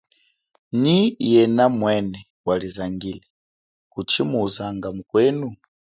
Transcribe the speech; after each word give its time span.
Nyi 0.81 0.97
yena 1.31 1.65
mwene 1.79 2.19
walizangile, 2.45 3.25
kuchi 3.91 4.21
muzanga 4.29 4.87
mukwenu? 4.95 5.47